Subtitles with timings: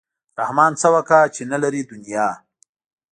[0.39, 2.27] رحمان څه وکا چې نه لري دنیا.